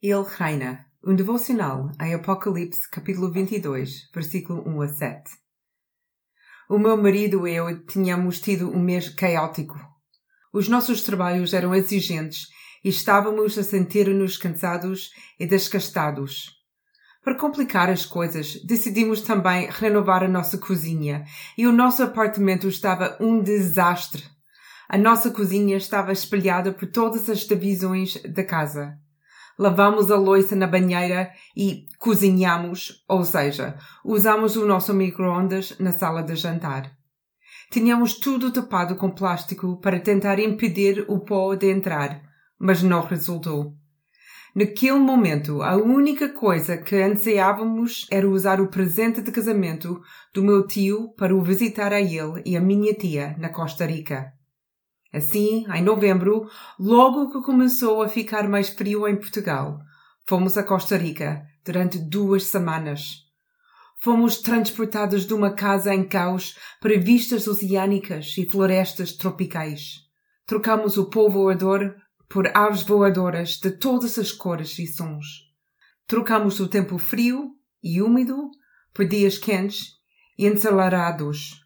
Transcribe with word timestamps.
Ele 0.00 0.24
reina. 0.38 0.86
Um 1.04 1.12
devocional 1.12 1.90
em 2.00 2.14
Apocalipse, 2.14 2.88
capítulo 2.88 3.32
22, 3.32 4.08
versículo 4.14 4.62
1 4.64 4.82
a 4.82 4.88
7. 4.88 5.30
O 6.70 6.78
meu 6.78 6.96
marido 6.96 7.48
e 7.48 7.56
eu 7.56 7.84
tínhamos 7.84 8.40
tido 8.40 8.70
um 8.70 8.78
mês 8.78 9.08
caótico. 9.08 9.76
Os 10.52 10.68
nossos 10.68 11.02
trabalhos 11.02 11.52
eram 11.52 11.74
exigentes 11.74 12.46
e 12.84 12.90
estávamos 12.90 13.58
a 13.58 13.64
sentir-nos 13.64 14.36
cansados 14.36 15.10
e 15.36 15.44
desgastados. 15.48 16.52
Para 17.24 17.34
complicar 17.34 17.90
as 17.90 18.06
coisas, 18.06 18.54
decidimos 18.64 19.20
também 19.22 19.68
renovar 19.68 20.22
a 20.22 20.28
nossa 20.28 20.58
cozinha 20.58 21.24
e 21.56 21.66
o 21.66 21.72
nosso 21.72 22.04
apartamento 22.04 22.68
estava 22.68 23.18
um 23.20 23.42
desastre. 23.42 24.22
A 24.88 24.96
nossa 24.96 25.32
cozinha 25.32 25.76
estava 25.76 26.12
espalhada 26.12 26.72
por 26.72 26.88
todas 26.88 27.28
as 27.28 27.40
divisões 27.40 28.22
da 28.22 28.44
casa 28.44 28.96
lavamos 29.58 30.10
a 30.10 30.16
louça 30.16 30.54
na 30.54 30.66
banheira 30.66 31.30
e 31.56 31.86
cozinhamos, 31.98 33.04
ou 33.08 33.24
seja, 33.24 33.76
usamos 34.04 34.56
o 34.56 34.66
nosso 34.66 34.94
micro-ondas 34.94 35.76
na 35.78 35.92
sala 35.92 36.22
de 36.22 36.36
jantar. 36.36 36.92
Tínhamos 37.70 38.14
tudo 38.14 38.52
tapado 38.52 38.96
com 38.96 39.10
plástico 39.10 39.78
para 39.80 40.00
tentar 40.00 40.38
impedir 40.38 41.04
o 41.08 41.18
pó 41.20 41.54
de 41.54 41.70
entrar, 41.70 42.22
mas 42.58 42.82
não 42.82 43.02
resultou. 43.02 43.74
Naquele 44.54 44.98
momento, 44.98 45.62
a 45.62 45.76
única 45.76 46.30
coisa 46.30 46.78
que 46.78 46.96
ansiávamos 46.96 48.06
era 48.10 48.28
usar 48.28 48.60
o 48.60 48.68
presente 48.68 49.20
de 49.20 49.30
casamento 49.30 50.00
do 50.34 50.42
meu 50.42 50.66
tio 50.66 51.12
para 51.16 51.36
o 51.36 51.42
visitar 51.42 51.92
a 51.92 52.00
ele 52.00 52.42
e 52.44 52.56
a 52.56 52.60
minha 52.60 52.94
tia 52.94 53.36
na 53.38 53.50
Costa 53.50 53.84
Rica. 53.84 54.37
Assim, 55.12 55.64
em 55.74 55.82
novembro, 55.82 56.48
logo 56.78 57.30
que 57.30 57.42
começou 57.42 58.02
a 58.02 58.08
ficar 58.08 58.48
mais 58.48 58.68
frio 58.68 59.08
em 59.08 59.16
Portugal, 59.16 59.80
fomos 60.26 60.58
a 60.58 60.62
Costa 60.62 60.96
Rica 60.96 61.46
durante 61.64 61.98
duas 61.98 62.44
semanas. 62.44 63.26
Fomos 64.00 64.36
transportados 64.38 65.26
de 65.26 65.34
uma 65.34 65.54
casa 65.54 65.94
em 65.94 66.06
caos 66.06 66.56
para 66.80 66.98
vistas 66.98 67.48
oceânicas 67.48 68.36
e 68.36 68.48
florestas 68.48 69.12
tropicais. 69.12 70.06
Trocamos 70.46 70.96
o 70.96 71.10
pó 71.10 71.28
voador 71.28 71.96
por 72.28 72.46
aves 72.54 72.82
voadoras 72.82 73.58
de 73.58 73.70
todas 73.70 74.18
as 74.18 74.30
cores 74.30 74.78
e 74.78 74.86
sons. 74.86 75.48
Trocamos 76.06 76.60
o 76.60 76.68
tempo 76.68 76.98
frio 76.98 77.54
e 77.82 78.00
úmido 78.00 78.50
por 78.94 79.06
dias 79.06 79.38
quentes 79.38 79.94
e 80.38 80.46
ensolarados. 80.46 81.64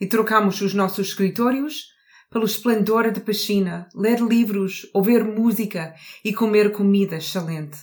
E 0.00 0.06
trocamos 0.06 0.60
os 0.60 0.72
nossos 0.72 1.08
escritórios 1.08 1.90
pelo 2.30 2.44
esplendor 2.44 3.10
da 3.10 3.20
piscina, 3.20 3.88
ler 3.94 4.20
livros, 4.20 4.88
ouvir 4.94 5.24
música 5.24 5.94
e 6.24 6.32
comer 6.32 6.70
comida 6.72 7.16
excelente. 7.16 7.78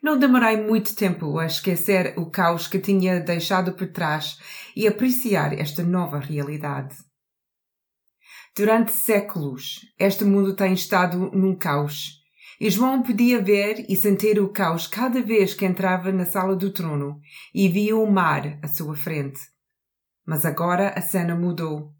Não 0.00 0.18
demorei 0.18 0.56
muito 0.56 0.94
tempo 0.94 1.38
a 1.38 1.46
esquecer 1.46 2.14
o 2.16 2.30
caos 2.30 2.68
que 2.68 2.78
tinha 2.78 3.20
deixado 3.20 3.72
por 3.72 3.88
trás 3.88 4.38
e 4.76 4.86
apreciar 4.86 5.52
esta 5.52 5.82
nova 5.82 6.18
realidade. 6.18 6.96
Durante 8.56 8.92
séculos, 8.92 9.80
este 9.98 10.24
mundo 10.24 10.54
tem 10.54 10.72
estado 10.74 11.30
num 11.32 11.56
caos, 11.56 12.20
e 12.60 12.70
João 12.70 13.02
podia 13.02 13.42
ver 13.42 13.86
e 13.88 13.96
sentir 13.96 14.38
o 14.38 14.50
caos 14.50 14.86
cada 14.86 15.20
vez 15.20 15.54
que 15.54 15.64
entrava 15.64 16.12
na 16.12 16.24
sala 16.24 16.54
do 16.54 16.72
trono 16.72 17.18
e 17.52 17.68
via 17.68 17.96
o 17.96 18.08
mar 18.08 18.58
à 18.62 18.68
sua 18.68 18.94
frente. 18.94 19.40
Mas 20.24 20.44
agora 20.44 20.90
a 20.90 21.00
cena 21.00 21.34
mudou 21.34 21.92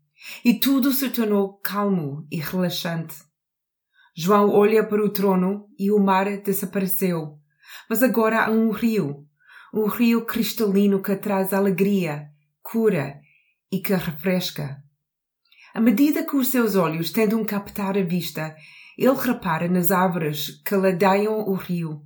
e 0.45 0.55
tudo 0.55 0.93
se 0.93 1.11
tornou 1.11 1.59
calmo 1.59 2.27
e 2.31 2.39
relaxante. 2.39 3.17
João 4.15 4.51
olha 4.51 4.85
para 4.87 5.05
o 5.05 5.09
trono 5.09 5.69
e 5.79 5.91
o 5.91 5.99
mar 5.99 6.27
desapareceu, 6.43 7.39
mas 7.89 8.03
agora 8.03 8.45
há 8.45 8.51
um 8.51 8.71
rio, 8.71 9.27
um 9.73 9.87
rio 9.87 10.25
cristalino 10.25 11.01
que 11.03 11.17
traz 11.17 11.53
alegria, 11.53 12.29
cura 12.63 13.19
e 13.71 13.81
que 13.81 13.95
refresca. 13.95 14.83
À 15.75 15.81
medida 15.81 16.27
que 16.27 16.37
os 16.37 16.49
seus 16.49 16.77
olhos 16.77 17.11
tentam 17.11 17.43
captar 17.45 17.97
a 17.97 18.03
vista, 18.03 18.55
ele 18.99 19.15
repara 19.15 19.67
nas 19.69 19.91
árvores 19.91 20.63
que 20.63 20.75
ladeiam 20.77 21.49
o 21.49 21.55
rio. 21.55 22.03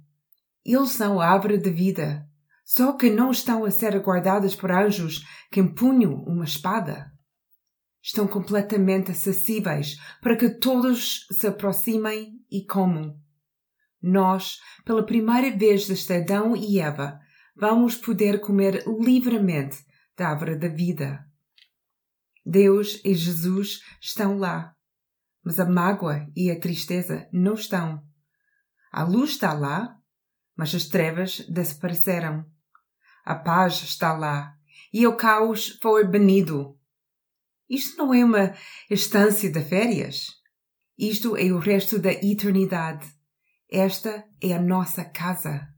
Eles 0.65 0.91
são 0.91 1.21
a 1.21 1.29
árvore 1.29 1.59
de 1.59 1.71
vida, 1.71 2.25
só 2.65 2.93
que 2.93 3.11
não 3.11 3.33
estão 3.33 3.65
a 3.65 3.71
ser 3.71 3.99
guardadas 3.99 4.55
por 4.55 4.71
anjos 4.71 5.25
que 5.51 5.59
empunham 5.59 6.15
uma 6.25 6.45
espada 6.45 7.16
estão 8.06 8.28
completamente 8.28 9.11
acessíveis 9.11 9.97
para 10.21 10.37
que 10.37 10.49
todos 10.49 11.27
se 11.33 11.49
aproximem 11.49 12.41
e 12.49 12.65
comam. 12.65 13.19
Nós, 14.00 14.61
pela 14.84 15.05
primeira 15.05 15.50
vez 15.50 15.89
desde 15.89 16.15
Adão 16.15 16.55
e 16.56 16.78
Eva, 16.78 17.19
vamos 17.56 17.97
poder 17.97 18.41
comer 18.41 18.84
livremente 18.87 19.84
da 20.16 20.28
árvore 20.28 20.56
da 20.56 20.69
vida. 20.69 21.27
Deus 22.45 23.00
e 23.05 23.12
Jesus 23.12 23.81
estão 24.00 24.39
lá, 24.39 24.72
mas 25.45 25.59
a 25.59 25.65
mágoa 25.69 26.28
e 26.37 26.49
a 26.49 26.61
tristeza 26.61 27.28
não 27.33 27.55
estão. 27.55 28.00
A 28.93 29.03
luz 29.03 29.31
está 29.31 29.53
lá, 29.53 29.97
mas 30.56 30.72
as 30.72 30.84
trevas 30.84 31.41
desapareceram. 31.49 32.47
A 33.25 33.34
paz 33.34 33.83
está 33.83 34.16
lá 34.16 34.55
e 34.93 35.09
o 35.09 35.16
caos 35.16 35.77
foi 35.83 36.06
banido. 36.06 36.76
Isto 37.69 37.99
não 37.99 38.15
é 38.15 38.25
uma 38.25 38.54
estância 38.91 39.50
de 39.50 39.62
férias. 39.65 40.28
Isto 40.99 41.37
é 41.37 41.53
o 41.53 41.59
resto 41.59 41.99
da 41.99 42.12
eternidade. 42.12 43.06
Esta 43.71 44.25
é 44.41 44.53
a 44.53 44.62
nossa 44.62 45.04
casa. 45.04 45.76